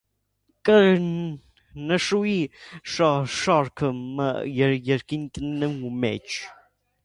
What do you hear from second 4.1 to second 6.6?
մը երկիրներու մէջ։